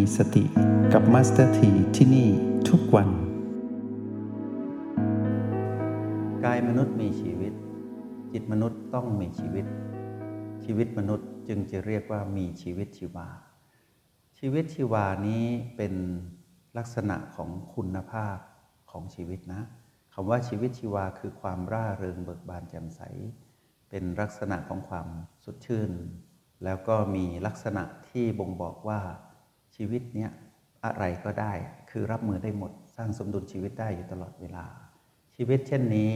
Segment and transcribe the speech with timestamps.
[0.00, 0.44] มีสติ
[0.92, 2.28] กับมาสเตอร์ทีที่นี่
[2.68, 3.08] ทุกวัน
[6.44, 7.52] กายมนุษย์มีชีวิต
[8.32, 9.66] จิตมนุษย์ต้องมีชีวิต
[10.64, 13.28] ชีวิตมนุษย์จึงจะเรียกว่ามีชีวิตชีวา
[14.38, 15.44] ชีวิตชีวานี้
[15.76, 15.94] เป็น
[16.78, 18.36] ลักษณะของคุณภาพ
[18.90, 19.62] ของชีวิตนะ
[20.12, 23.00] คำว่าชีวิตชีวาคือความร่าเริงเบิกบานแจ่มใส
[23.88, 25.08] เป็นลักษณะของความ
[25.44, 25.90] สดชื่น
[26.64, 29.00] แล้วก็มีลักษณะที่บ่งบอกว่า
[29.82, 30.30] ชีวิตเนี้ย
[30.84, 31.52] อะไรก็ได้
[31.90, 34.66] คือรับมือได้หมด สร้างสมดุลชีวิตได้อยู่ตลอดเวลา
[35.36, 36.12] ชีวิตเช่นนี้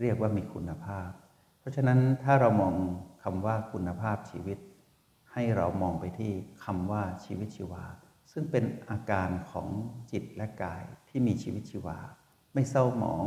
[0.00, 1.10] เรียกว่ามีคุณภาพ
[1.60, 2.74] เพราะฉะนั้นถ้าเรามอง
[3.22, 4.58] คำว่าคุณภาพชีวิต
[5.32, 6.32] ให้เรามองไปที่
[6.64, 7.84] คำว่าชีวิตชีวา
[8.32, 9.68] ซึ่งเป็นอาการของ
[10.12, 11.98] จิตและกายที่มีชีวิตชีวา
[12.54, 13.26] ไม่เศร้าหมอง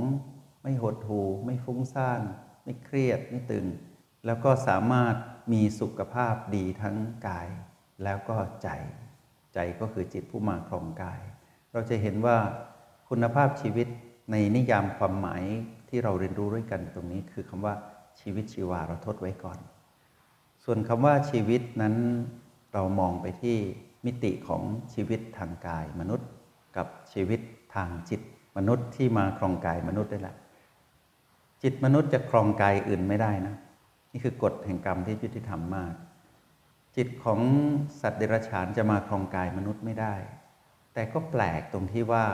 [0.64, 2.22] ไม่หดหู่ไม่ฟุ้งซ่าน
[2.64, 3.66] ไม่เครียดไม่ตึง
[4.26, 5.16] แล้วก็สามารถ
[5.54, 7.50] มีสุขภาพดีทั้งกาย
[8.04, 8.70] แล้วก็ใจ
[9.54, 11.20] ใจก็คือจิตผู้มาครองกาย
[11.72, 12.38] เราจะเห็นว่า
[13.10, 13.88] คุณภาพชีวิต
[14.32, 15.44] ในนิยามความหมาย
[15.90, 17.74] ที่เราเรียนรู้ด้วยกันตรงนี้คือคำว่า
[18.22, 19.60] ชีวิตชีวาเราทดไว้ก่อน
[20.64, 21.96] ส่วนคำว่าชีวิตนั้น
[22.74, 23.58] เรามองไปที่
[24.06, 24.62] มิติของ
[24.94, 26.28] ชีวิตทางกายมนุษย์
[26.78, 27.40] กับชีวิต
[27.76, 28.22] ทางจิต
[28.58, 30.36] มนุษย์ที่มาครองกายมนุษย์ได้แหละ
[31.64, 33.56] จิตมนุษย์จะครองกายอื่นไม่ได้นะ
[34.12, 35.94] นี่คือกฎแห่งกรรมที่ยุติธรรมมาก
[37.02, 37.42] จิตของ
[38.02, 40.16] สัตว์เดรัจฉานจะมาครองกายมนุษย์ไม่ได้
[40.94, 42.26] แต่ก็แปลกตรงที่ว่า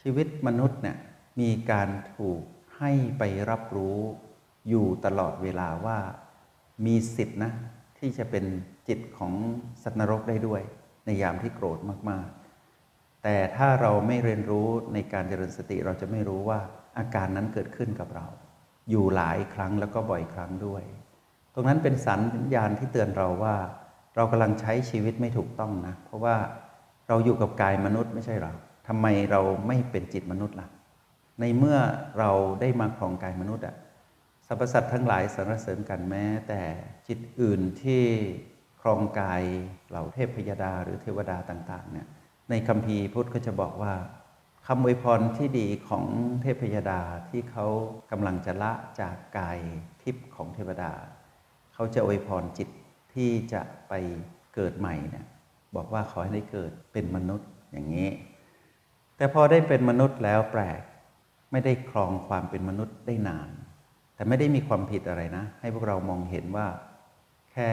[0.00, 0.96] ชีวิตมนุษย์เนี่ย
[1.40, 2.40] มีการถูก
[2.78, 3.98] ให้ไปรับรู้
[4.68, 5.98] อยู่ตลอดเวลาว่า
[6.86, 7.52] มีสิทธินะ
[7.98, 8.44] ที่จะเป็น
[8.88, 9.32] จิตของ
[9.82, 10.62] สัตว์นรกได้ด้วย
[11.04, 11.78] ในยามที่โกรธ
[12.10, 16.60] มากๆ แต่ถ้าเราไม่เรียนรู้ในการเจริญสติเราจะไม่รู้ว่า
[16.98, 18.26] อาการนั้นเกิดขึ้นกับเรา
[18.90, 20.82] อยู่หลายครั้งแล้วก็บ่อยครั้งด้วย
[21.54, 22.20] ตรงนั้นเป็นสัญ
[22.54, 23.56] ญาณที่เตือนเราว่า
[24.16, 26.36] เรากำลังใช้ชีวิตไม่ถูกต้องนะ เพราะว่า
[27.08, 28.52] เราอยู่กับกายมนุษย์ไม่ใช่เรา
[28.88, 30.68] ทำไมเราไม่เป็นจิตมนุษย์ล่ะ
[31.40, 31.78] ในเมื่อ
[32.18, 32.30] เรา
[32.60, 33.74] ได้มาครองกายมนุษย์อะ
[34.46, 36.62] สรรพสัตว์ทั้งหลายสรรเสริญกันแม้ แต่
[37.08, 38.02] จิตอื่นที่
[38.80, 39.42] ครองกาย
[39.88, 42.06] เหล่าเทพพยดาหรือเทวดาต่างๆเนี่ย
[42.50, 43.94] ในคัมภีร์พุทธก็จะบอกว่า
[44.66, 46.04] คำอวยพรที่ดีของ
[46.42, 47.66] เทพพยดาที่เขา
[48.10, 49.58] กำลังจะละจากกาย
[50.02, 50.92] ทิพย์ของเทวดา
[51.74, 52.68] เขาจะอวยพรจิต
[53.14, 53.92] ที่จะไป
[54.54, 55.26] เกิดใหม่เนี่ย
[55.76, 58.08] บอกว่าขอให้ได้เกิดเป็นมนุษย์อย่างนี้
[59.16, 60.80] แต่พอได้เป็นมนุษย์แล้วแปลก
[61.52, 63.50] ไม่ได้ครองความเป็นมนุษย์ได้นาน
[64.14, 66.66] แต่ไม่ได้มีความผิดอะไรนะ ให้พวกเรามองเห็นว่า
[67.52, 67.70] แค่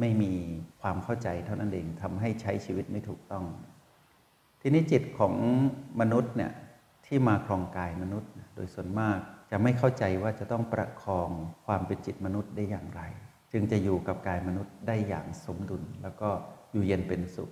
[0.00, 0.32] ไม่มี
[0.80, 3.44] ความเข้าใจเท่านั้นเองทำให้ใช้ชีวิตไม่ถูกต้อง
[4.60, 5.34] ทีนี้จิตของ
[6.00, 6.52] มนุษย์เนี่ย
[7.06, 9.18] ที่มาครองกายมนุษย์ โดยส่วนมาก
[9.50, 11.30] จะไม่เข้าใจว่าจะต้องประคอง
[11.66, 13.02] ความเป็นจิตมนุษย์ได้อย่างไร
[13.54, 16.28] จึงจะอยู่กับกายมนุษย์ได้อย่างสมดุล แล้วก็
[16.72, 17.50] อยู่เย็นเป็นสุข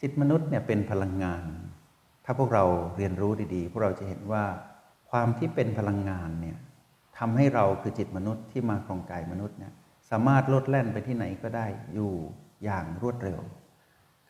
[0.00, 1.44] จิตมนุษย์เนี่ยเป็นพลังงาน
[2.24, 2.64] ถ้าพวกเรา
[2.96, 4.44] เรียนรู้ดีๆ พวกเราจะเห็นว่า
[5.10, 6.58] ความที่เป็นพลังงานเนี่ย
[7.18, 9.72] ทำให้เราคือจิตมนุษย์ที่มาครองกายมนุษย์เนี่ย
[10.10, 12.12] สามารถลดแล่นไปที่ไหนก็ได้อยู่
[12.64, 13.40] อย่างรวดเร็ว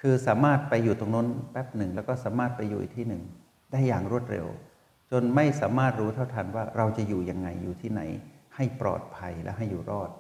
[0.00, 3.22] คือสามารถไปอยู่ตรงนั้นแป๊บหนึ่ง แล้วก็สามารถไปอยู่อีกที่หนึ่ง
[3.72, 4.46] ได้อย่างรวดเร็ว
[5.10, 8.02] จนไม่สามารถรู้เท่าทันว่าเราจะอยู่ยังไงอยู่ที่ไหน
[8.56, 10.10] ให้ปลอดภัยและให้อยู่รอด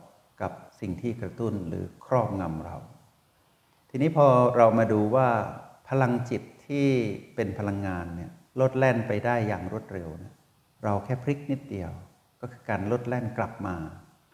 [0.42, 2.76] กับสิ่งที่กระตุ้นหรือครอบงำเรา
[3.90, 4.26] ทีนี้พอ
[4.56, 5.28] เรามาดูว่า
[5.88, 6.86] พลังจิตที่
[7.34, 8.30] เป็นพลังงานเนี่ย
[8.60, 10.32] ลดแล่นไปได้อย่างรวดเร็วนะ
[10.84, 11.90] เราแค่พลิกนิดเดียว
[12.40, 13.74] ก็คือการลดแล่นกลับมา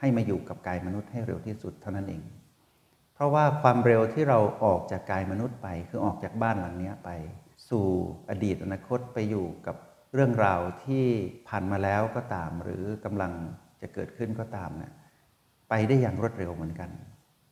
[0.00, 2.22] ให้มาอยู่กับกายมนุษย์ให้เร็วที่สุดเท่านั้นเอง
[3.14, 7.10] เพราะว่าความเร็วที่เราออกจากกายมนุษย์ไปคือออกจากบ้านหลังนี้ไป
[7.70, 7.86] สู่
[8.30, 9.76] อดีตอนาคตไปอยู่กับ
[10.14, 11.04] เรื่องราวที่
[11.48, 13.32] ผ่านมาแล้วก็ตาม หรือกำลัง
[13.80, 14.92] จะเกิดขึ้นก็ตามเนี่ย
[15.68, 16.90] ไปได้อย่างรวดเร็วเหมือนกัน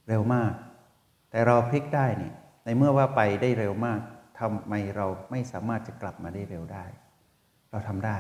[0.09, 0.53] เร็วมาก
[1.31, 2.33] แต่เราพลิกได้นี่
[2.65, 4.01] ในเมื่อว่าไปได้เร็วมาก
[4.39, 6.85] ทำไมเราไม่สามารถจะกลับมาได้เร็วได้
[7.71, 8.19] เราทำได้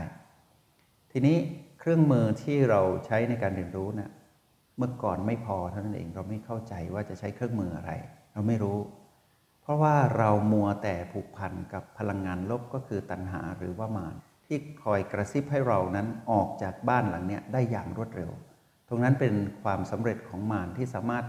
[1.12, 1.37] ทีนี้
[1.78, 4.10] เครื่องมือที่เราใช้ในการเรียนรู้นะ่ะ
[4.78, 7.92] เมื่อก่อนไม่พอเท่านั้นเองเราไม่เข้าใจว่าจะใช้เครื่องมืออะไร
[8.32, 8.78] เราไม่รู้
[9.62, 14.14] เพราะว่าเรามัวแต่ผูกพันกับพลังงานลบก็คือตัณหาหรือว่ามาร
[14.46, 18.31] ที่คอยกระซิบให้เรานั้นออกจากบ้านหลังนี้ได้อย่างรวดเร็ว
[18.88, 21.25] ตรงนั้นเป็นความสำเร็จของมารที่สามารถ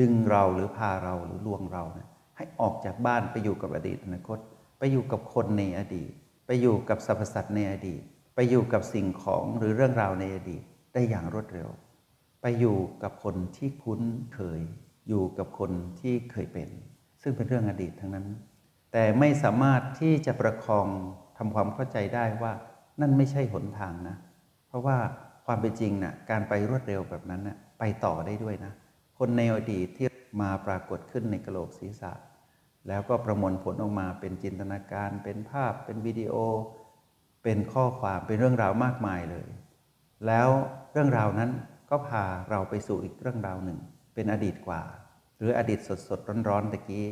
[0.00, 4.38] ดึงเราหรือพาเราหรือลวงเรานะให้ออกจากบ้านไปอยู่กับอดีตอนาคต
[4.78, 6.12] ไปอยู่กับคนในอดีต
[6.46, 8.02] ไปอยู่กับสรรพสัตว์ในอดีต
[8.34, 10.62] ไปอยู่กับสิ่งของหรือเรื่องราวในอดีต
[10.94, 11.68] ได้อย่างรวดเร็ว
[12.42, 14.02] ไปอยู่กับคนที่คุ้น
[14.34, 14.60] เคย
[15.08, 15.70] อยู่กับคน
[16.00, 16.68] ที่เคยเป็น
[17.22, 18.26] ซึ่งเป็นเรื่องอดีตทั้งนั้น
[18.92, 20.86] แต่ไม่สามารถที่จะประคอง
[21.38, 22.52] ทำความเข้าใจได้ว่า
[23.00, 24.16] นั่นไม่ใช่หนทางนะ
[24.68, 24.98] เพราะว่า
[25.46, 28.72] ความเป็นจริงนะ่ะการไปรวดเร็วแบบนั้นนะ่ะไปต่อได้ด้วยนะ
[29.18, 30.06] คนในอดีตที่
[30.42, 32.12] มาปรากฏขึ้นในกระโหลกศีรษะ
[32.88, 36.34] แล้วก็ประมวลผลออกมาเป็นจินตนาการ เป็นภาพ เป็นวิดีโอ
[37.42, 39.48] เป็นข้อความเป็นเรื่องราวมากมายเลย
[40.26, 40.48] แล้ว
[40.92, 41.50] เรื่องราวนั้น
[41.90, 43.78] ก็พาเราไปสู่อีกเรื่องราวหนึ่ง
[44.14, 44.82] เป็นอดีตกว่า
[45.38, 47.06] หรืออดีตสดสดร้อนร้อนตะกี้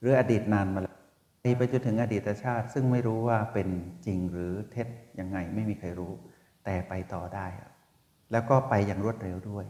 [0.00, 0.94] หรืออดีตนานมาแล้ว
[1.58, 3.68] ไปจนถึงอดีตชาติ ซึ่งไม่รู้ว่าเป็น
[4.06, 4.88] จริงหรือเท็จ
[5.18, 6.12] ยังไงไม่มีใครรู้
[6.64, 7.46] แต่ไปต่อได้
[8.34, 9.66] แล้วก็ไปอย่างรวดเร็วด้วย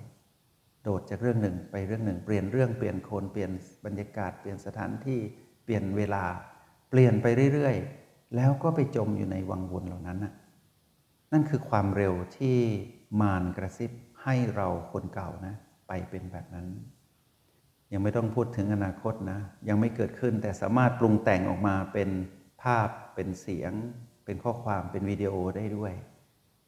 [0.82, 3.50] โดดจากเรื่องหนึ่งไปเรื่องหนึ่ง เปลี่ยนเรื่องเปลี่ยนคนเปลี่ยน
[3.86, 5.20] บรรยากาศเปลี่ยนสถานที่
[5.64, 6.24] เปลี่ยนเวลา
[6.90, 10.32] เปลี่ยนไปเรื่อยๆ แล้วก็ไปจมอยู่ในวังวนเหล่านั้นน่ะ
[11.32, 12.58] นั่นคือความเร็วที่
[13.20, 13.90] มารกระซิบ
[14.22, 15.54] ให้เราคนเก่านะ
[15.88, 16.66] ไปเป็นแบบนั้น
[17.92, 19.38] ยังไม่ต้องพูดถึงอนาคตนะ
[19.68, 22.10] ยังไม่เกิดขึ้นแต่สามารถปรุงแต่งออกมาเป็น
[22.62, 23.72] ภาพเป็นเสียง
[24.24, 25.92] เป็นข้อความเป็นวิดีโอได้ด้วย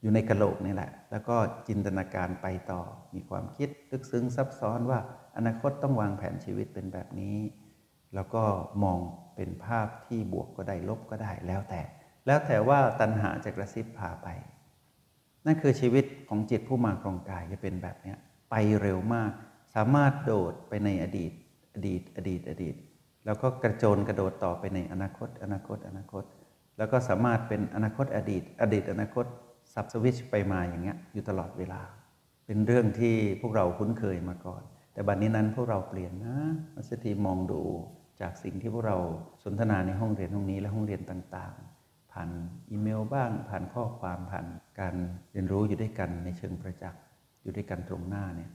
[0.00, 1.36] อยู่ในกระโหลกนี่แหละ แล้วก็
[1.68, 2.80] จินตนาการไปต่อ
[3.14, 4.98] มีความคิดลึกซึ้งซับซ้อนว่า
[5.36, 7.36] อนาคตต้องวางแผนชีวิตเป็นแบบนี้
[8.14, 8.44] แล้วก็
[8.82, 8.98] มอง
[9.36, 11.82] เป็นภาพที่บวกก็ได้ลบก็ได้แล้วแต่
[12.26, 14.28] แล้วแต่ว่าตัณหาจะกระซิบพาไป
[15.46, 18.14] นั่นคือชีวิตของจิตผู้มาครองกายจะเป็นแบบนี้
[18.50, 19.30] ไปเร็วมาก
[19.74, 21.32] สามารถโดดไปในอดีต
[21.74, 22.74] อดีต อดีต อดีต
[23.24, 26.24] แล้วก็กระโจนกระโดดต่อไปในอนาคต อนาคต อนาคต
[26.78, 29.26] แล้วก็สามารถเป็นอนาคตอดีต อดีต อนาคต
[29.76, 31.82] สับสวิชไปมาอย่างเงี้ยอยู่ตลอดเวลา
[32.46, 34.62] เป็นเรื่องที่พวกเราคุ้นเคยมาก่อน
[34.92, 36.36] แต่บัดนนี้นั้นพวกเราเปลี่ยนนะ
[36.74, 37.62] มัสถีมองดู
[38.20, 38.96] จากสิ่งที่พวกเรา
[39.44, 42.30] สนทนาในห้องเรียนห้องนี้และห้องเรียนต่างๆ ผ่าน
[42.70, 44.46] อีเมลบ้าง ผ่านข้อความผ่าน
[44.80, 44.94] การ
[45.32, 47.00] เรียนรู้อยู่ด้วยกันในเชิงประจักษ์
[47.42, 48.50] อยู่ด้วยกันตรงหน้าเนี่ย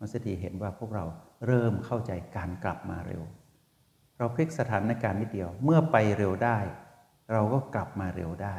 [0.00, 1.04] มัสถีเห็นว่าพวกเรา
[1.46, 3.22] เริ่มเข้าใจการกลับมาเร็ว
[4.18, 6.58] เราพลิกสถานการณ์นิดเดียวเมื่อไปเร็วได้
[7.32, 8.56] เราก็กลับมาเร็วได้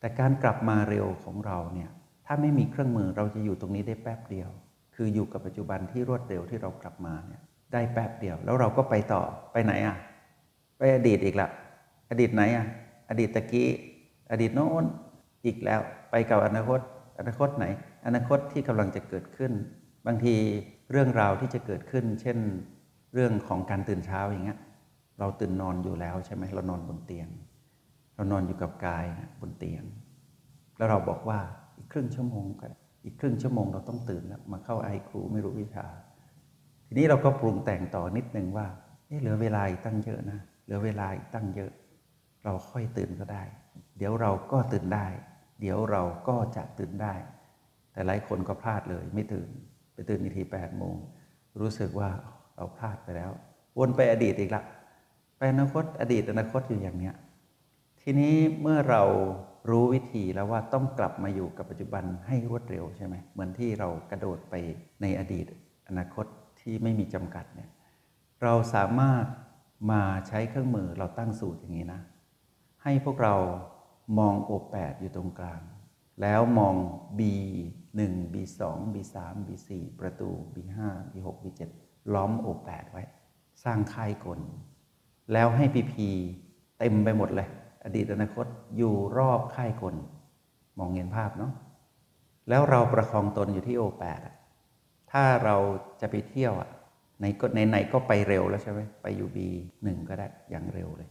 [0.00, 1.90] แต่การกลับมาเร็วของเราเนี่ย
[2.26, 4.50] ถ้าไม่มีเครื่องมือเราจะอยู่ตรงนี้ได้แป๊บเดียว
[4.94, 7.42] คืออยู่กับปัจจุบันที่รวดเร็วที่เรากลับมาเนี่ย
[7.72, 9.96] ได้แป๊บเดียว แล้วเราก็ไปต่อไปไหนอะ
[10.78, 11.48] ไปอดีตอีกละ
[12.10, 12.66] อดีตไหนอะ
[13.10, 13.68] อดีตตะกี้
[14.30, 14.84] อดีตโน้น
[15.44, 15.80] อีกแล้ว
[16.10, 16.80] ไปกับอนาคต
[17.18, 17.66] อนาคตไหน
[18.06, 19.52] อนาคตที่กำลังจะเกิดขึ้น
[20.06, 20.34] บางที
[20.90, 22.38] เรื่องราวที่จะเกิดขึ้น เช่น
[23.14, 24.58] เรื่องของการตื่นเช้าอย่างเงี้ย
[25.18, 27.28] เราตื่นนอนอยู่แล้วใช่ไหมเรานอนบนเตียง
[28.20, 29.06] เรานอนอยู่กับกาย
[29.40, 29.84] บนเตียง
[30.76, 31.40] แล้วเราบอกว่า
[31.76, 32.70] อีกครึ่งชั่วโมงกัน
[33.04, 35.86] อีกครึ่งชั่วโมงเราต้องตื่นแล้วมาเข้าไอครูไม่รู้วิชา
[36.86, 38.66] ทีนี้เราก็ปรุงแต่งต่อนิดนึงว่า
[39.20, 41.70] เหลือเวลาอีกตั้งเยอะนะเหลือเวลาอีกตั้งเยอะ
[42.44, 43.42] เราค่อยตื่นก็ได้
[43.98, 45.06] เดี๋ยวเราก็ตื่นได้
[45.60, 47.14] เดี๋ยวเราก็จะตื่นได้
[47.92, 49.48] แต่หลายคนก็พลาดเลยไม่ตื่น
[49.92, 50.96] ไปตื่นอีกทีแปดโมง
[51.60, 52.08] รู้สึกว่า
[52.56, 53.30] เราพลาดไปแล้ว
[53.78, 54.62] วนไปอดีตอีกละ
[55.36, 57.16] ไปอนาคตอดีตอนาคตอยู่อย่างเนี้ย
[58.02, 59.02] ทีนี้เมื่อเรา
[59.70, 64.54] รู้วิธีแล้วว่าต้องกลับมาอยู่กับปัจจุบันให้รวดเร็วใช่ไหมเหมือนที่เรากระโดดไป
[65.02, 65.46] ในอดีต
[65.88, 66.26] อนาคต
[66.60, 67.70] ที่ไม่มีจำกัดเนี่ย
[68.42, 69.24] เราสามารถ
[69.90, 72.00] มาใช้เครื่องมือเราตั้งสูตรอย่างนี้นะ
[72.82, 73.34] ให้พวกเรา
[74.18, 75.60] มองโอแปดอยู่ตรงกลาง
[76.22, 76.74] แล้วมอง
[77.18, 78.00] B1
[78.32, 78.60] B2
[78.94, 79.68] B3 B4
[80.00, 80.78] ประตู B5
[81.12, 81.62] B6 B7
[82.14, 83.02] ล้อมโอแปดไว้
[83.64, 84.40] สร้างค่ายกล
[85.32, 86.08] แล้วให้พีพี
[86.78, 87.48] เต็มไปหมดเลย
[87.84, 88.46] อดีตอนาคต
[88.76, 89.96] อยู่รอบค่ายกล
[90.78, 91.52] มองเห็นภาพเนาะ
[92.48, 94.20] แล้วเราประคองตนอยู่ที่โอแปด
[95.12, 95.56] ถ้าเรา
[96.00, 96.70] จะไปเที่ยวอะ
[97.20, 101.10] ในก็ในไหนก็ไปเร็วแล้วใช่ไหมไปอยู่ B1 ก็ได้อย่างเร็วเลย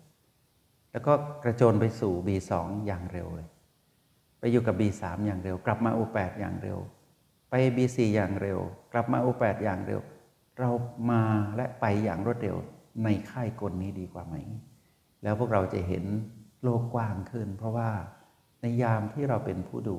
[0.91, 2.53] แล้วก็กระโจนไปสู่ B2
[2.87, 3.49] อย่างเร็วเลย
[4.39, 6.77] ไปอยู่กับ B3 อย่างเร็ว กลับมา O8 อย่างเร็ว
[7.49, 8.59] ไป B4 อย่างเร็ว
[8.93, 9.99] กลับมา O8 อย่างเร็ว
[10.59, 10.69] เรา
[11.11, 11.23] มา
[11.55, 12.57] และไปอย่างรวดเร็ว
[13.03, 14.35] ในค่ายกลนี้ดีกว่าไหม
[15.23, 16.05] แล้วพวกเราจะเห็น
[16.63, 17.89] โลกกว้างขึ้น เพราะว่า
[18.61, 19.97] ในยามที่เราเป็นผู้ดู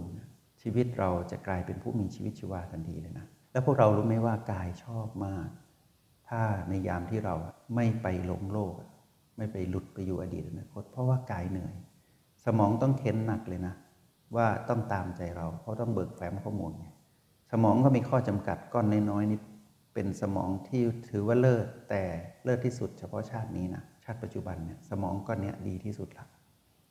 [0.63, 5.49] ชีวิตเราจะกลายเป็นผู้มีชีวิตชีวาทันทีเลยนะ แล้วพวกเรารู้ไหมว่ากายชอบมาก
[6.29, 7.35] ถ้าในยามที่เรา
[7.75, 8.75] ไม่ไปหลงโลก
[9.37, 11.75] ไม่ไปหลุดไปอยู่อดีตอนาคตเพราะว่ากายเหนื่อย
[12.45, 13.75] สมองต้องเค้นหนักเลยนะ
[14.37, 16.73] ว่าต้องตามใจเรา เพราะต้องเบิกแฟ้มข้อมูล
[17.53, 19.41] สมองก็มีข้อจำกัดก้อนน้อยๆนิด
[19.95, 22.03] เป็นสมองที่ถือว่าเลิศแต่
[22.45, 26.27] เลิศที่สุดเฉพาะชาตินี้นะชาติปัจจุบันเนี่ยสมองก้อนนี้ดีที่สุดละ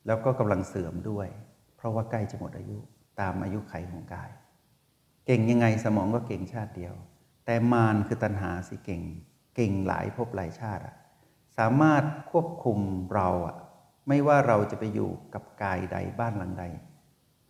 [0.06, 1.28] แล้วก็กำลังเสื่อมด้วย
[1.76, 2.78] เพราะว่าใกล้จะหมดอายุ
[3.20, 4.30] ตามอายุไขของกาย
[5.26, 6.94] เก่งยังไงสมองก็เก่งชาติเดียว
[7.46, 9.02] แต่มารคือตัณหาสิเก่ง
[9.56, 10.94] เก่งหลายภพหลายชาติอะ
[11.58, 12.78] สามารถควบคุม
[13.14, 13.56] เราอะ
[14.08, 16.64] ไม่ว่าเราจะไปอยู่กับกายใดบ้านหลังใด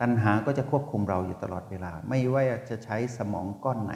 [0.01, 3.95] ตัณหาก็จะควบคุมเราอยู่ตลอดเวลา ไม่ว่าจะใช้สมองก้อนไหน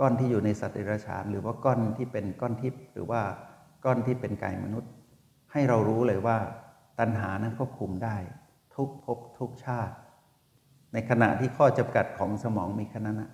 [0.00, 3.20] ก้อนที่อยู่ในสัตว์เดรัจฉาน หรือว่าก้อนที่เป็นก้อนทิพย์หรือว่า
[3.84, 4.90] ก้อนที่เป็นกายมนุษย์
[5.52, 6.36] ให้เรารู้เลยว่า
[6.98, 8.16] ตัณหานั้นควบคุมได้
[8.74, 9.94] ทุกภพทุกชาติ
[10.92, 13.30] ในขณะที่ข้อจำกัดของสมองมีแค่นั้นนะ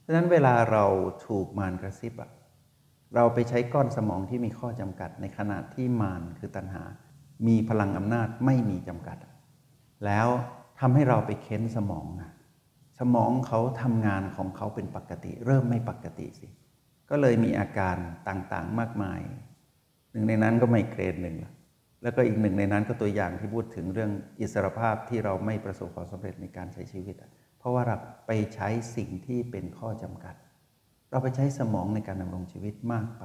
[0.00, 0.84] เพราะฉะนั้นเวลาเรา
[1.26, 2.30] ถูกมารกระซิบอะ
[3.14, 6.82] เราไปใช้ก้อนสมองที่มีข้อจำกัด ในขณะที่มารคือตัณหา
[7.46, 9.16] มีพลังอำนาจไม่มีจำกัด
[10.06, 10.28] แล้ว
[10.80, 12.30] ทำให้เราไปเค้นสมองนะ
[12.98, 16.46] สมองเขาทำงานของเขาเป็นปกติ เริ่มไม่ปกติสิ
[17.10, 17.96] ก็เลยมีอาการ
[18.28, 19.20] ต่างๆมากมาย
[20.10, 21.52] หนึ่งในนั้นก็ไมเกรนหนึ่งละ
[22.02, 27.14] แล้วก็อีกหนึ่งในนั้นก็ตัวอย่างที่พูดถึงเรื่องอิสรภาพที่เราไม่ประสบความสำเร็จในการใช้ชีวิต
[27.58, 30.34] เพราะว่าเราไปใช้สิ่งที่เป็นข้อจำกัด
[31.10, 33.24] เราไปใช้สมองในการดำรงชีวิตมากไป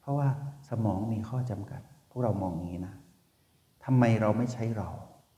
[0.00, 0.28] เพราะว่า
[0.70, 2.94] สมองมีข้อจำกัด พวกเรามองอย่างนี้นะ
[3.84, 4.88] ทำไมเราไม่ใช้เรา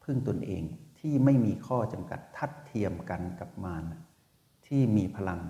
[0.04, 0.62] พึ่งตนเอง
[0.98, 3.84] ที่ไม่มีข้อจำกัดทัดเทียมกันกับมาร
[4.66, 5.40] ที่มีพลัง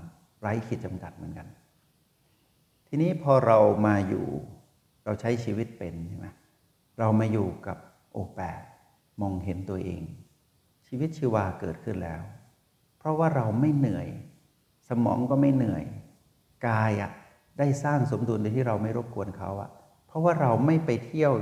[0.40, 1.46] ไร้ขีดจำกัดเหมือนกัน
[2.88, 4.26] ทีนี้พอเรามาอยู่
[5.04, 6.26] เราใช้ชีวิตเป็นใช่ไหม
[6.98, 7.78] เรามาอยู่กับ
[8.12, 8.62] โอแปด
[9.20, 10.02] มองเห็นตัวเอง
[10.86, 12.20] ชีวิตชีวาเกิดขึ้นแล้ว
[12.98, 14.08] เพราะว่าเราไม่เหนื่อย
[14.88, 15.84] สมองก็ไม่เหนื่อย
[16.66, 17.10] กายอะ
[17.58, 19.70] ได้สร้างสมดุลโดยที่เราไม่รบกวนเขาอะ
[20.06, 21.32] เพราะว่าเราไม่ไปเที่ยว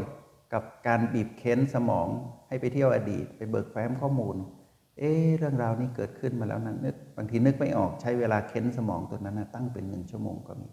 [0.52, 2.08] กับการบีบเค้นสมอง
[2.48, 4.36] ให้ไปเที่ยวอดีต ไปเบิกแฟ้มข้อมูล
[4.98, 10.68] เอ๊เรื่องราวนี้เกิดขึ้นมาแล้วนะนึกบางทีนึกไม่ออกใช้เวลาเค้นสมองตัวนั้นนะตั้งเป็นหนึ่งชั่วโมงก็มี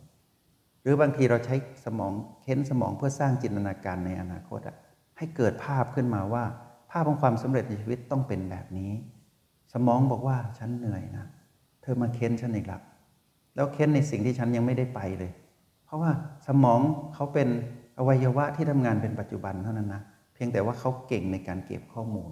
[0.84, 4.76] หรือบางทีเราใช้สมองเค้นสมองเพื่อสร้างจินตนาการในอนาคตอะ
[5.18, 6.44] ให้เกิดภาพขึ้นมาว่า
[6.92, 8.92] ภาพของความสำเร็จในชีวิตต้องเป็นแบบนี้
[9.74, 11.26] สมองบอกว่าฉันเหนื่อยนะ
[11.82, 12.82] เธอมาเค้นฉันอีกแล้ว
[13.56, 15.32] แล้วเค้นในสิ่งที่ฉันยังไม่ได้ไปเลย
[15.86, 16.12] เพราะว่า
[16.48, 16.80] สมอง
[17.14, 17.48] เขาเป็น
[17.98, 20.02] อวัยวะที่ทำงานเป็นปัจจุบันเท่านั้นนะ
[20.34, 22.32] เพียงแต่ว่าเขาเก่งในการเก็บข้อมูล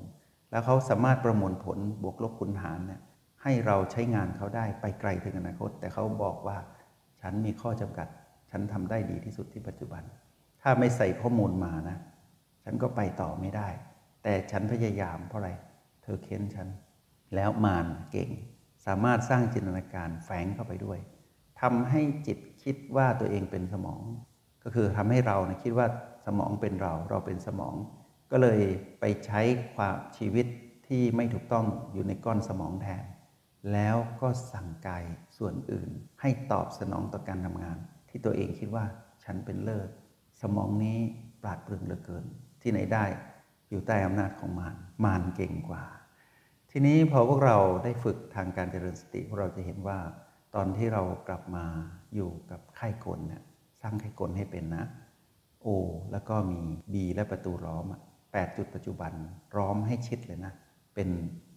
[0.51, 3.01] แล้วเขาสามารถประมวลผลบวกลบคูณหารเนี่ย
[3.43, 6.57] ให้เราใช้งานเขาได้ไปไกลถึงอนาคต แต่เขาบอกว่า
[7.21, 8.07] ฉันมีข้อจำกัด
[8.51, 10.03] ฉันทำได้ดีที่สุดที่ปัจจุบัน
[10.61, 11.97] ถ้าไม่ใส่ข้อมูลมานะ
[12.63, 13.67] ฉันก็ไปต่อไม่ได้
[14.23, 15.49] แต่ฉันพยายามเพราะอะไร
[16.03, 16.67] เธอเค้นฉัน
[17.35, 18.29] แล้วมานเก่ง
[18.85, 20.99] สามารถสร้างจินตนาการแฝงเข้าไปด้วย
[21.61, 24.01] ทำให้จิตคิดว่าตัวเองเป็นสมอง
[24.63, 25.87] ก็คือทำให้เรานะคิดว่า
[26.25, 27.75] สมองเป็นเรา เราเป็นสมอง
[28.31, 28.61] ก็เลย
[28.99, 29.41] ไปใช้
[29.75, 30.45] ความชีวิต
[30.87, 33.03] ที่ไม่ถูกต้องอยู่ในก้อนสมองแทน
[33.73, 35.03] แล้วก็สั่งกาย
[35.37, 35.89] ส่วนอื่น
[36.21, 37.77] ให้ตอบสนองต่อการทำงาน
[38.11, 38.85] ที่ตัวเองคิดว่า
[39.23, 39.89] ฉันเป็นเลิศ
[40.41, 40.97] สมองนี้
[41.41, 42.25] ปราดเปรื่องเหลือเกิน
[42.61, 43.05] ที่ไหนได้
[43.69, 44.75] อยู่ใต้อำนาจของมาร
[45.05, 45.83] มารเก่งกว่า
[46.71, 49.99] ทีนี้พอพวกเราได้ฝึกทางการเจริญสติพวกเราจะเห็นว่า
[50.55, 51.65] ตอนที่เรากลับมา
[52.15, 53.43] อยู่กับไข้กลเนี่ย
[53.81, 54.85] สร้างไข้กลให้เป็นนะ
[55.61, 55.67] โอ
[56.11, 56.61] แล้วก็มี
[56.93, 57.85] บีและประตูล้อม
[58.33, 59.11] แปดจุดปัจจุบัน
[59.57, 60.53] ล้อมให้ชิดเลยนะ
[60.95, 61.09] เป็น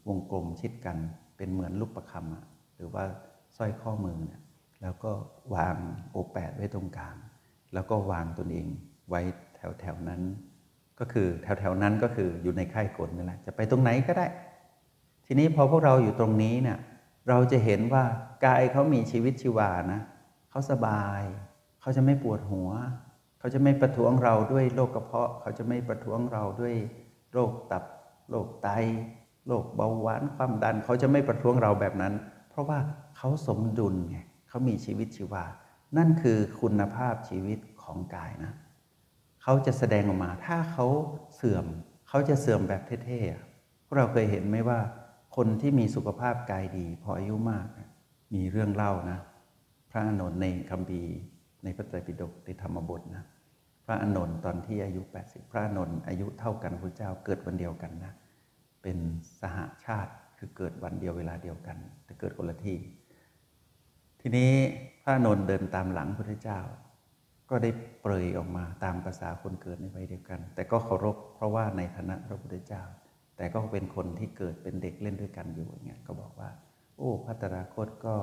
[0.09, 0.97] วงกลมชิดกัน
[1.37, 3.05] เป็นเหมือนลูกประคำหรือว่า
[3.57, 4.41] สร้อยข้อมือเนี่ย
[4.85, 5.13] แล้วก็
[5.55, 5.77] วาง
[6.11, 7.17] โอแปดไว้ตรงกลาง
[7.75, 8.67] แล้วก็วางตนเอง
[9.09, 9.21] ไว้
[9.57, 10.23] แถวแถวนั้น
[10.99, 14.27] ก็คือแถวแถวนั้นก็คืออยู่ในค่ายกลนั่นแหละจะไปตรงไหนก็ได้
[15.27, 16.79] ทีนี้พอพวกเราอยู่ตรงนี้เนี่ย
[17.29, 18.05] เราจะเห็นว่า
[18.47, 20.01] กายเขามีชีวิตชีวานะ
[20.51, 21.23] เขาสบาย
[21.81, 22.71] เขาจะไม่ปวดหัว
[23.39, 26.75] เขาจะไม่ประท้วงเราด้วยโรคกระเพาะ เขาจะไม่ประท้วงเราด้วย
[27.33, 27.85] โรคตับ
[28.31, 28.69] โรคไต
[29.47, 32.13] โรคเบาหวานความดัน เขาจะไม่ประท้วงเราแบบนั้น
[32.51, 32.79] เพราะว่า
[33.17, 34.19] เขาสมดุลไง
[34.55, 35.45] เขามีชีวิตชีวา
[35.97, 38.53] นั่นคือคุณภาพชีวิตของกายนะ
[39.43, 40.87] เขาจะแสดงออกมา ถ้าเขา
[41.35, 41.67] เสื่อม
[42.09, 44.79] เขาจะเสื่อมแบบเท่ๆพวกเราเคยเห็นไหมว่า
[45.37, 47.67] คนที่มีสุขภาพกายดี พออายุมาก
[48.35, 49.19] มีเรื่องเล่านะ
[49.91, 51.15] พระอานนท์ในคัมภีร์
[51.65, 53.25] ในพระไตรปิฎกในธรรมบทนะ
[53.87, 58.13] พระอานนท์ตอนที่อายุ 80 พระอานนท์อายุเท่ากันพระเจ้าเกิดวันเดียวกันนะ
[58.83, 58.99] เป็น
[59.41, 62.79] สหาชาติคือเกิดวันเดียวเวลาเดียวกัน แต่เกิดคนละที่
[64.27, 64.53] ทีนี้
[65.05, 66.61] พระนนท์เดินตามหลังพระเจ้า
[67.51, 67.71] ก็ได้
[68.03, 72.83] เปรยออกมาตามภาษาคนเกิดในวัยเดียวกัน แต่ก็เคารพเพราะว่าในฐานะพระพุทธเจ้า
[73.37, 76.51] แต่ก็เป็นคนที่เกิดเป็นเด็กเล่นด้วยกันอยู่อย่างเงี้ยก็บอกว่า
[76.97, 78.17] โอ้พัตราคตก็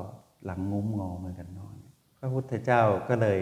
[0.46, 1.76] หลังงุ้มงอเหมือนกันนอน
[2.20, 3.42] พระพุทธเจ้าก็เลย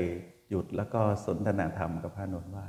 [0.49, 2.67] หยุดแล้วก็สนทนาธรรมกับพระนนท์ว่า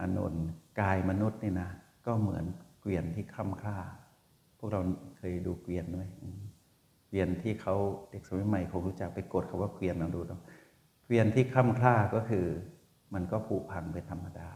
[0.00, 0.46] อานนท์
[0.80, 1.70] กายมนุษย์นี่นะ
[2.06, 2.44] ก็เหมือน
[2.80, 3.78] เกวียนที่คล่ำคล้า
[4.58, 4.80] พวกเรา
[5.18, 6.04] เคยดูเกวียนไหม
[7.14, 7.76] วียนที่เขา
[8.10, 10.40] เด็กสมัยใหม่คงรู้จักไปกดคาว่าเกวียนลองดูเนาะ
[11.04, 12.46] เกวียนที่คล่ำคล้าก็คือ
[13.14, 14.50] มันก็ผุพังเป็นธรรมดา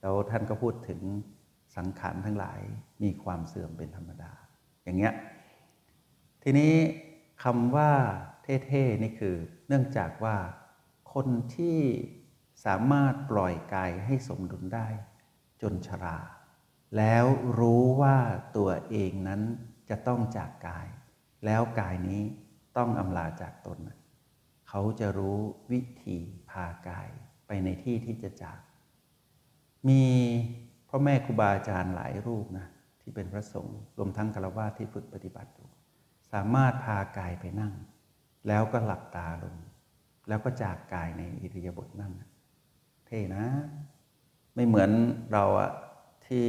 [0.00, 1.00] แล้วท่านก็พูดถึง
[1.76, 2.60] สังขารทั้งหลาย
[3.02, 4.32] มีความเสื่อมเป็นธรรมดา
[4.84, 5.14] อย่างเงี้ย
[6.42, 6.74] ทีนี้
[7.42, 7.92] คำว่า
[8.42, 9.36] เท่ๆนี่คือ
[9.68, 10.36] เนื่องจากว่า
[11.12, 11.78] คนที่
[12.64, 14.88] สามารถปล่อยกายให้สมดุลได้
[15.62, 16.18] จนชรา
[16.96, 17.24] แล้ว
[17.58, 18.16] รู้ว่า
[18.56, 19.40] ตัวเองนั้น
[19.88, 20.86] จะต้องจากกาย
[21.44, 22.22] แล้วกายนี้
[22.76, 23.78] ต้องอำลาจากตน
[24.68, 25.38] เขาจะรู้
[25.72, 26.16] วิธี
[26.50, 27.08] พากาย
[27.46, 28.60] ไปในที่ที่จะจาก
[29.88, 30.02] มี
[30.88, 32.66] พ่อแม่ครูบาอาจารย์หลายรูปนะ
[33.00, 35.68] ที่เป็นพระสงฆ์รวมทั้งกรวาที่ฝึกปฏิบัติอยู่
[36.32, 37.74] สามารถพากายไปนั่ง
[38.48, 39.56] แล้วก็หลับตาลง
[40.28, 42.12] แล้วก็จากกายในอิริยาบถนั่น
[43.06, 43.44] เท่นะ
[44.54, 44.90] ไม่เหมือน
[45.32, 45.70] เราอะ
[46.26, 46.46] ที่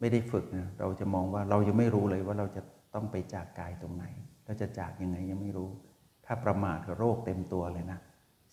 [0.00, 2.62] ไม่ได้ฝึกนะเราจะมองว่าเรายังไม่รู้เลยว่าเราจะ
[2.94, 4.04] ต้องไปจากกายตรงไหน
[4.44, 5.70] เราจะจากยังไงยังไม่รู้
[6.24, 7.98] ถ้าประมาทก็โรคเต็มตัวเลยนะ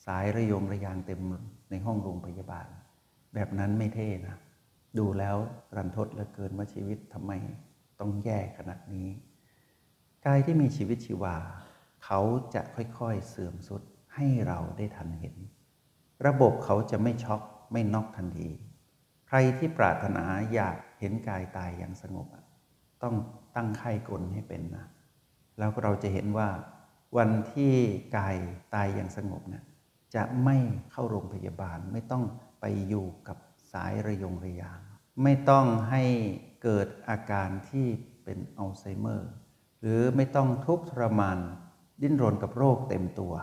[0.05, 1.21] สายระยงระยางเต็ม
[1.69, 2.67] ในห้องโรงพยาบาล
[3.33, 4.37] แบบนั้นไม่เท่นะ
[4.97, 5.37] ดูแล้ว
[5.75, 7.31] รันทดเหลือเกินว่าชีวิตทำไม
[7.99, 9.07] ต้องแย่ขนาดนี้
[10.25, 11.35] กายที่มีชีวิตชีวา
[12.05, 12.19] เขา
[12.53, 13.81] จะค่อยๆเสื่อมสุด
[14.15, 15.35] ให้เราได้ทันเห็น
[16.27, 17.41] ระบบเขาจะไม่ช็อก
[17.71, 18.49] ไม่น็อกทันที
[19.27, 22.27] ใครที่ปรารถนาอยากเห็นกายตายอย่างสงบ
[23.03, 23.15] ต้อง
[23.55, 24.85] ตั้งไข้กลให้เป็นนะ
[25.57, 26.49] แล้วเราจะเห็นว่า
[27.17, 27.73] วันที่
[28.15, 28.37] กาย
[28.73, 29.63] ตายอย่างสงบเนี่ย
[30.15, 30.57] จะไม่
[30.91, 32.23] เข้าโรงพยาบาล ไม่ต้อง
[32.61, 33.37] ไปอยู่กับ
[33.73, 34.79] สายระยงระยาง
[35.23, 36.03] ไม่ต้องให้
[36.63, 37.87] เกิดอาการที่
[38.23, 39.31] เป็นอัลไซเมอร์
[39.81, 41.39] หรือไม่ต้องทุกข์ทรมาน
[42.01, 43.33] ดิ้นรนกับโรคเต็มตัว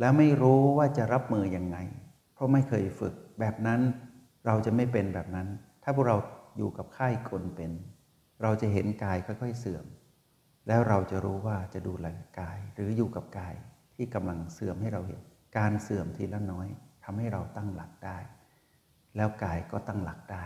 [0.00, 1.76] แล้วไม่รู้ว่าจะรับมือยังไง
[2.34, 3.80] เพราะไม่เคยฝึกแบบนั้น
[4.46, 5.48] เราจะไม่เป็นแบบนั้น
[5.82, 6.16] ถ้าพวกเรา
[6.56, 7.70] อยู่กับค่ายกลเป็น
[8.42, 9.86] เราจะเห็นกายค่อยๆเสื่อม
[10.68, 12.06] แล้วเราจะรู้ว่าจะดูแล
[12.40, 13.54] กายหรืออยู่กับกาย
[13.94, 15.20] ที่กำลังเสื่อมให้เราเห็น
[15.58, 16.68] การเสื่อมทีละน้อย
[17.04, 18.18] ทำให้เราตั้งหลักได้
[19.16, 20.44] แล้วกายก็ตั้งหลักได้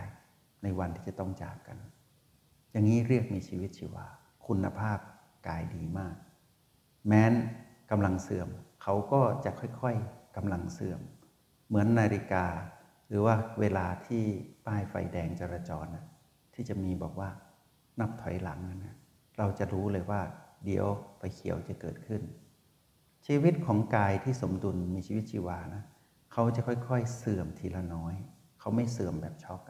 [0.63, 1.77] ในวันที่จะต้องจากกัน
[2.71, 4.07] อย่างนี้เรียกมีชีวิตชีวา
[4.47, 4.99] คุณภาพ
[5.47, 6.15] กายดีมาก
[7.07, 7.33] แม้น
[7.91, 8.49] กำลังเสื่อม
[8.83, 11.01] เขาก็จะค่อยๆกำลังเสื่อม
[11.67, 12.45] เหมือนนาฬิกา
[13.07, 14.23] หรือว่าเวลาที่
[14.65, 15.85] ป้ายไฟแดงจราจร
[16.53, 17.29] ที่จะมีบอกว่า
[18.01, 18.95] นับถอยหลังนะ
[19.37, 20.21] เราจะรู้เลยว่า
[20.65, 22.21] เดี๋ยวไฟเขียวจะเกิดขึ้น
[23.27, 25.83] ชีวิตของกายที่สมดุลมีชีวิตชีวานะ
[26.33, 28.15] เขาจะค่อยๆ เสื่อมทีละน้อย
[28.59, 29.61] เขาไม่เสื่อมแบบช็อก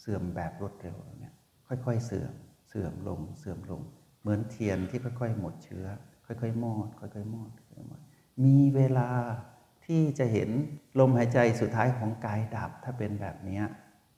[0.00, 1.34] เสื่อมแบบรวดเร็วเนี่ย
[1.68, 2.34] ค่อยๆ เสื่อม
[2.68, 3.82] เสื่อมลงเสื่อมลง
[4.20, 5.86] เหมือนเทียนที่ค่อยๆ หมดเชื้อ
[6.26, 8.00] ค่อยๆมอด ค่อยๆมอดค่อยๆมอด
[8.44, 9.08] มีเวลา
[9.86, 10.50] ที่จะเห็น
[11.00, 13.60] ลมหายใจสุดท้ายของกายดับถ้าเป็นแบบนี้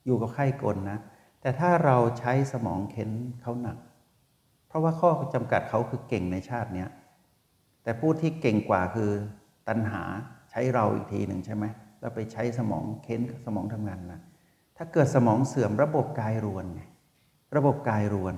[0.04, 0.98] อยู่กับไข้กลนะ
[1.44, 3.10] แต่ถ้าเราใช้สมองเค้น
[3.42, 3.78] เขาหนัก
[4.68, 6.88] เพราะว่าข้อจำกัดเขาคือเก่งในชาติเนี้ย
[7.82, 9.10] แต่ผู้ที่เก่งกว่าคือ
[9.68, 10.02] ตัณหา
[10.50, 11.64] ใช้เราอีกทีหนึ่งใช่ไหม
[12.00, 14.20] แล้วไปใช้สมองเค้นสมองทำงานนะ
[14.76, 16.82] ถ้าเกิดสมองเสื่อมระบบกายรวนไง
[17.56, 18.34] ระบบกายรวน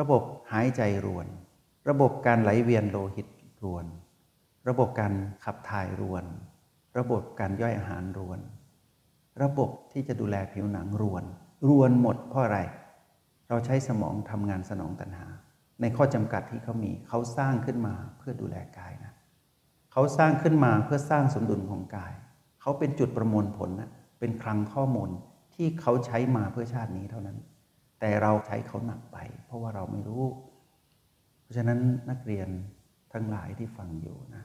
[0.00, 1.26] ระบบหายใจรวน
[1.88, 3.28] ระบบการไหลเวียนโลหิต
[3.64, 3.84] รวน
[4.68, 5.12] ระบบการ
[5.44, 6.24] ขับถ่ายรวน
[6.98, 8.40] ระบบการย่อยอาหารรวน
[9.42, 11.24] ระบบที่จะดูแลผิวหนังรวน
[11.68, 12.60] รวนหมดเพราะอะไร
[13.48, 15.26] เราใช้สมองทำงานสนองตัณหา
[15.80, 19.12] ในข้อจำกัดที่เขามีเขาสร้างขึ้นมาเพื่อดูแลกายนะ
[19.92, 22.12] เขาสร้างขึ้นมาเพื่อสร้างสมดุลของกาย
[22.60, 25.10] เขาเป็นจุดประมวลผลนะเป็นคลังข้อมูล
[25.54, 27.38] ที่เขาใช้มาเพื่อชาตินี้เท่านั้น
[28.00, 30.24] แต่เราใช้เขาหนักไป เพราะว่าเราไม่รู้
[31.42, 31.78] เพราะฉะนั้น
[32.10, 32.48] นักเรียน
[33.12, 34.44] ทั้งหลายที่ฟังอยู่นะ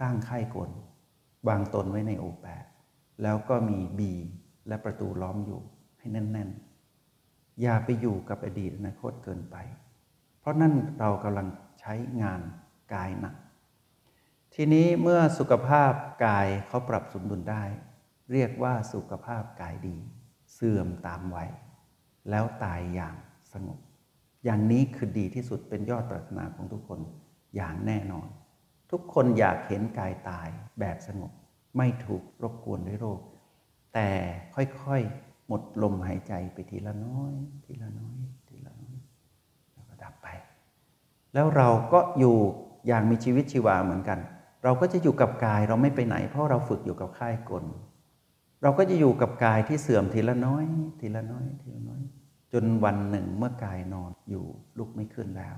[0.00, 0.70] สร้างค่ายกล
[1.48, 2.64] วางตนไว้ในโอแปด
[3.22, 4.12] แล้วก็มีบี
[4.68, 5.60] และประตูล้อมอยู่
[6.06, 9.56] ให้แน่นๆ อย่าไปอยู่กับอดีตอนาคตเกินไป
[10.40, 11.46] เพราะนั่นเรากำลัง
[11.80, 12.40] ใช้งาน
[12.94, 13.34] กายหนัก
[14.54, 15.92] ทีนี้เมื่อสุขภาพ
[16.26, 17.64] กายเขาปรับสมดุลได้
[18.32, 19.96] เรียกว่าสุขภาพกายดี
[20.54, 21.50] เสื่อมตามวัย
[22.30, 23.14] แล้วตายอย่าง
[23.52, 23.78] สงบ
[24.44, 27.00] อย่างนี้คือดีที่สุดเป็นยอดปรารถนาของทุกคน
[27.56, 28.28] อย่างแน่นอน
[28.90, 30.48] ทุกคนอยากเห็นกายตาย
[30.80, 31.32] แบบสงบ
[31.76, 33.20] ไม่ถูกรบกวนด้วยโรค
[33.94, 34.10] แต่
[34.54, 38.96] ค่อยๆ หมดลมหายใจไปทีละน้อย ทีละน้อย ทีละน้อย
[39.72, 40.28] แล้วก็ดับไป
[41.34, 42.36] แล้วเราก็อยู่
[42.86, 44.18] อย่างมีชีวิตชีวาเหมือนกัน
[44.64, 47.64] เราก็จะอยู่กับกายเราไม่ไปไหน เพราะเราฝึกอยู่กับค่ายกล
[48.62, 50.64] เราก็จะอยู่กับกายที่เสื่อมทีละน้อย
[51.00, 52.02] ทีละน้อย ทีละน้อย
[52.52, 54.44] จนวันหนึ่งเมื่อกายนอนอยู่
[54.78, 55.56] ลุกไม่ขึ้นแล้ว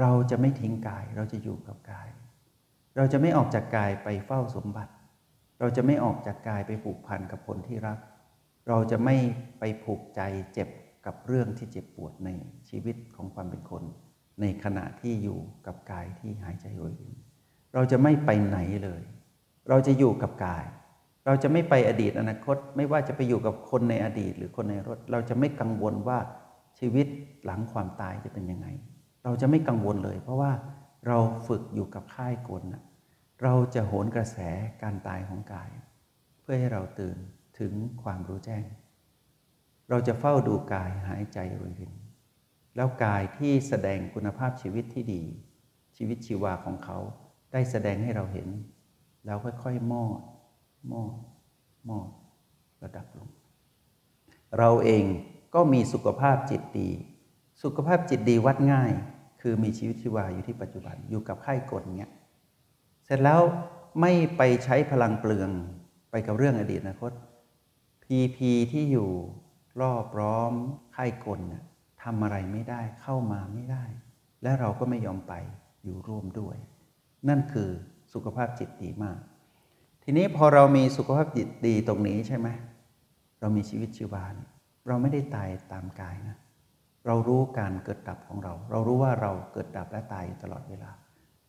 [0.00, 2.08] เราจะไม่ทิ้งกายเราจะอยู่กับกาย
[2.96, 4.92] เราจะไม่ออกจากกายไปเฝ้าสมบัติ
[5.60, 7.98] เราจะไม่ออกจากกายไปผูกพันกับคนที่รัก
[8.68, 9.16] เราจะไม่
[9.58, 10.20] ไปผูกใจ
[10.52, 10.68] เจ็บ
[11.06, 12.30] กับเรื่องที่เจ็บปวดใน
[12.68, 13.82] ชีวิตของความเป็นคน
[14.40, 17.14] ในขณะที่อยู่กับกายที่หายใจรวยริน
[17.74, 19.02] เราจะไม่ไปไหนเลย
[19.68, 20.64] เราจะอยู่กับกาย
[21.26, 26.18] เราจะไม่ไปอดีตอนาคต ไม่ว่าจะไปอยู่กับคนในอดีตหรือคนในรถ เราจะไม่กังวลว่า
[26.78, 27.06] ชีวิต
[27.44, 28.66] หลังความตายจะเป็นยังไง
[29.24, 30.52] เราจะไม่กังวลเลย เพราะว่า
[31.06, 32.82] เราฝึกอยู่กับค่ายกลนะ
[33.42, 34.38] เราจะโหนกระแส
[34.82, 35.70] การตายของกาย
[36.40, 37.18] เพื่อให้เราตื่น
[37.60, 38.64] ถึงความรู้แจ้ง
[39.90, 41.92] เราจะเฝ้าดูกายหายใจรวยริน
[42.76, 45.22] แล้วกายที่แสดงคุณภาพชีวิตที่ดี
[45.96, 46.98] ชีวิตชีวาของเขา
[47.52, 48.48] ได้แสดงให้เราเห็น
[49.26, 50.20] แล้วค่อยๆมอด
[50.92, 51.14] มอด
[51.88, 52.08] มอด
[52.82, 53.28] ระดับลง
[54.58, 55.04] เราเอง
[55.54, 56.90] ก็มีสุขภาพจิตดี
[57.62, 58.92] สุขภาพจิตดีวัดง่าย
[59.42, 62.12] คือมีชีวิตชีวาอยู่ที่ปัจจุบันอยู่กับค่ายกลเงี้ย
[63.04, 63.40] เสร็จแล้ว
[64.00, 65.50] ไม่ไปใช้พลังเปลือง
[66.10, 67.12] ไปกับเรื่องอดีตอนาคต
[68.10, 69.10] พีพีที่อยู่
[69.80, 70.52] รอบร้อม
[70.96, 71.40] ค่ายกลน
[72.02, 73.84] ทำอะไรไม่ได้เข้ามาไม่ได้
[74.42, 75.34] และเราก็ไม่ยอมไป
[75.84, 76.56] อยู่ร่วมด้วย
[77.28, 77.70] นั่นคือ
[78.12, 79.18] สุขภาพจิตดีมาก
[80.02, 82.48] ทีนี้พอเรามีสุขภาพจิตดีตรงนี้ใช่ไหม
[83.40, 84.50] เรามีชีวิตชีวาเนี่ย
[84.88, 86.36] เราไม่ได้ตายตามกายนะ
[87.06, 90.90] เรารู้การเกิดดับของเรา เรารู้ว่าเราเกิดดับและตายอยู่ตลอดเวลา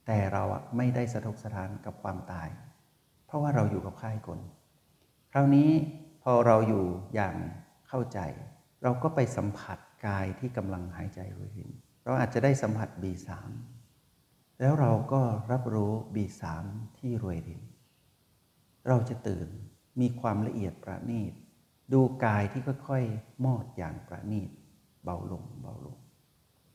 [0.06, 2.48] แต่เราอะไม่ได้สะทกสะท้านกับความตาย
[3.26, 4.40] เพราะว่าเราอยู่กับค่ายกล
[5.32, 5.70] คราวนี้
[6.24, 7.36] พอเราอยู่อย่าง
[7.88, 8.20] เข้าใจ
[8.84, 11.72] เราก็ไปสัมผัสกายที่กำลังหายใจรวยริน
[12.04, 13.30] เราอาจจะได้สัมผัส B3
[14.60, 16.44] แล้วเราก็รับรู้ B3
[16.98, 17.62] ที่รวยริน
[18.88, 19.48] เราจะตื่น
[20.02, 21.34] มีความละเอียดประณีต
[21.94, 24.50] ดูกายที่ค่อยๆมอดอย่างประณีต
[25.04, 25.98] เบาลงเบาลง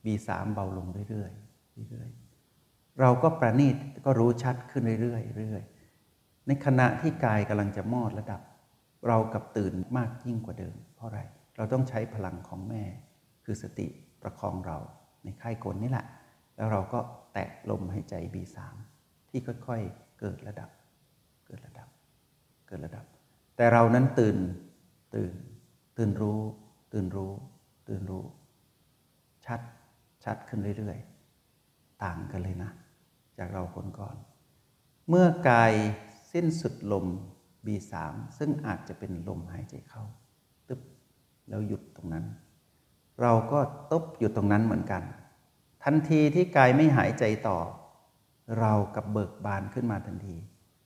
[0.05, 8.41] B3 เบาลงเรื่อยๆเรื่อยๆเราก็ประณีตก็รู้ชัดขึ้นเรื่อยๆเรื่อยๆในขณะที่กายกำลังจะมอดระดับ
[9.07, 11.21] เรากับตื่นมากยิ่งกว่าเดิม เพราะอะไร
[11.57, 12.83] เราต้องใช้พลังของแม่
[13.45, 13.87] คือสติ
[14.23, 14.79] ประคองเรา
[15.23, 16.07] ในค่ายกลนี่แหละ
[16.57, 16.99] แล้วเราก็
[17.33, 18.59] แตะลมหายใจ B3
[19.29, 20.71] ที่ค่อยๆ เกิดระดับ
[21.47, 21.89] เกิดระดับ
[22.67, 23.05] เกิดระดับ
[23.57, 24.37] แต่เรานั้นตื่น
[25.15, 25.33] ตื่น
[25.97, 26.41] ตื่นรู้
[26.93, 27.33] ตื่นรู้
[27.89, 28.25] ตื่นรู้
[29.47, 29.61] ชัด
[30.25, 32.71] ชัดขึ้นเรื่อยๆ ต่างกันเลยนะ
[33.39, 34.17] จากเราคนก่อน
[35.09, 35.73] เมื่อกาย
[36.33, 37.07] สิ้นสุดลม
[37.67, 37.93] B3
[38.39, 40.03] ซึ่งอาจจะเป็นลมหายใจเข้า
[40.69, 40.81] ตึ๊บ
[41.49, 42.25] แล้วหยุดตรงนั้น
[43.23, 43.61] เราก็
[43.93, 45.03] ตบอยู่ตรงนั้นเหมือนกัน
[45.85, 47.59] ทันทีที่กายไม่หายใจต่อ
[48.61, 50.37] เรากับเบิกบานขึ้นมาทันที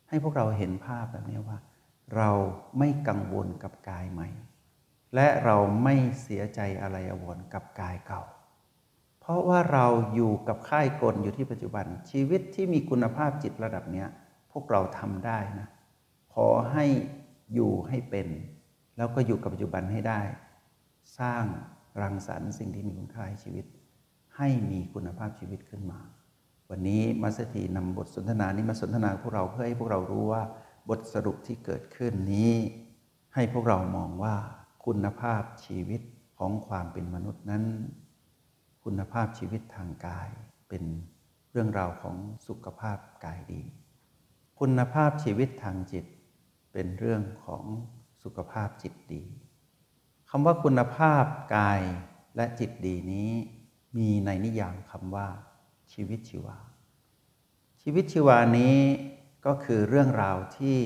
[0.09, 1.59] ให้พวกเราเห็นภาพแบบนี้ว่า
[2.17, 2.31] เรา
[2.79, 4.29] ไม่กังวลกับกายใหม่
[5.15, 8.23] และเราไม่เสียใจอะไรอวรกับกายเก่า
[9.21, 14.05] เพราะว่าเราอยู่กับค่ายกลอยู่ที่ปัจจุบันชีวิตที่มีคุณภาพจิตระดับนี้
[14.53, 15.69] พวกเราทำได้นะ
[16.47, 16.87] อให้
[17.55, 18.29] อยู่ให้เป็น
[18.97, 20.21] แล้วก็อยู่กับปัจจุบันให้ได้
[21.19, 21.45] สร้าง
[22.03, 23.67] รังสรรค์สิ่งที่มีคุณค่าให้ชีวิต
[24.37, 26.01] ให้มีคุณภาพชีวิตขึ้นมา
[26.71, 30.43] วันนี้มัสถีนำบทสนทนานี้มาสนทนาพวกเราเพื่อให้พวกเรารู้ว่า
[30.89, 32.53] บทสรุปที่เกิดขึ้นนี้
[33.35, 34.37] ให้พวกเรามองว่า
[34.85, 36.03] คุณภาพชีวิต
[36.39, 37.65] ของความเป็นมนุษย์นั้น
[38.85, 40.29] คุณภาพชีวิตทางกาย
[40.69, 40.85] เป็น
[41.51, 43.63] เรื่องราวของสุขภาพกายดี
[44.61, 46.05] คุณภาพชีวิตทางจิต
[46.81, 47.65] เป็นเรื่องของ
[48.23, 49.25] สุขภาพจิตดี
[50.31, 51.83] คำว่าคุณภาพกาย
[52.37, 53.31] และจิตดีนี้
[53.97, 55.29] มีในนิยามคำว่า
[55.93, 56.59] ชีวิตชีวา
[57.83, 58.77] ชีวิตชีวานี้
[59.47, 60.79] ก็คือเรื่องราวที่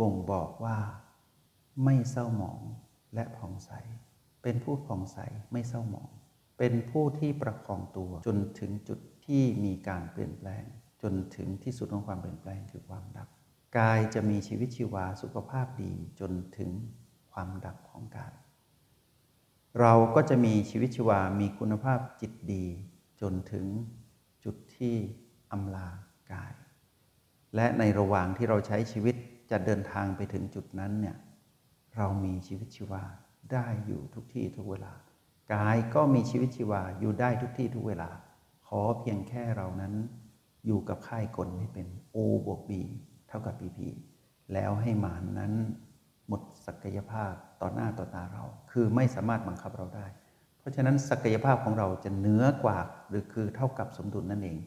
[0.00, 0.78] บ่งบอกว่า
[1.84, 2.60] ไม่เศร้าหมอง
[3.14, 3.70] และผ่องใส
[4.42, 5.18] เป็นผู้ผ่องใส
[5.52, 6.10] ไม่เศร้าหมอง
[6.58, 10.64] เป็นผู้ที่ประคองตัวจนถึงจุดที่มีการเปลี่ยนแปลง
[11.02, 13.30] จนถึงที่สุดของความเปลี่ยนแปลงคือความดับ
[13.78, 16.70] กายจะมีชีวิตชีวาสุขภาพดีจนถึง
[17.32, 18.34] ความดับของกาย
[19.80, 22.64] เราก็จะมีชีวิตชีวามีคุณภาพจิตดี
[23.20, 23.66] จนถึง
[24.44, 24.96] จุดที่
[25.52, 25.88] อำลา
[26.32, 26.52] กาย
[27.54, 29.14] และในระหว่างที่เราใช้ชีวิต
[29.50, 31.16] จะเดินทางไปถึงจุดนั้นเนี่ย
[31.96, 33.02] เรามีชีวิตชีวา
[33.52, 34.92] ได้อยู่ทุกที่ทุกเวลา
[35.54, 38.10] กายก็มีชีวิตชีวาอยู่ได้ทุกที่ทุกเวลา
[38.66, 39.94] ขอเพียงแค่เรานั้น
[40.66, 42.72] อยู่กับค่ายกลให้เป็น O บวก B
[43.30, 43.78] เท่ากับ PP
[44.52, 45.52] แล้วให้หมานนั้น
[46.28, 50.06] หมดศักยภาพต่อหน้าต่อตาเรา คือไม่สามารถบังคับเราได้
[50.58, 54.58] เพราะฉะนั้นศักยภาพของเราจะเหนือกว่าหรือคือเท่ากับสมดุลนั่นเอง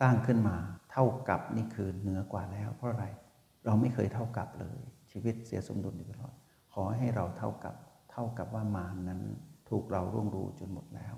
[0.00, 0.56] สร้างขึ้นมา
[0.92, 3.06] เท่ากับนี่คือเหนือกว่าแล้ว เพราะอะไร
[3.66, 4.78] เราไม่เคยเท่ากับเลย
[5.10, 6.34] ชีวิตเสียสมดุลอยู่ตลอด
[6.72, 7.74] ขอให้เราเท่ากับ
[8.12, 9.20] เท่ากับว่ามารนั้น
[9.68, 11.14] ถูกเราร่วงรู้จนหมดแล้ว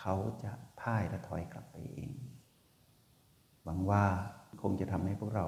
[0.00, 2.10] เขาจะพ่ายและถอยกลับไปเอง
[3.64, 4.04] หวังว่า
[4.62, 5.46] คงจะทำให้พวกเรา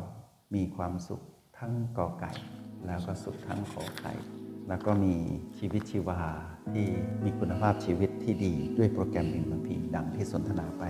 [0.56, 1.22] มีความสุข
[1.58, 2.32] ทั้งกอไก่
[2.86, 4.12] แล้วก็สุขทั้งขอไข่
[4.68, 5.14] แล้วก็มี
[5.58, 6.20] ชีวิตชีวา
[6.72, 6.86] ที่
[7.24, 10.82] มีคุณภาพชีวิตที่ดีด้วยโปรแกรมเอ็นพีดังที่สนทนาไป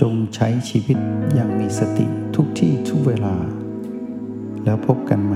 [0.00, 0.98] จงใช้ชีวิต
[1.34, 2.06] อย่างมีสติ
[2.36, 3.34] ทุกที่ทุกเวลา
[4.64, 5.34] แล้วพบกันไหม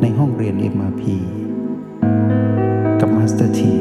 [0.00, 1.02] ในห้องเรียน MRP
[3.00, 3.74] กับมาสเตอร์ที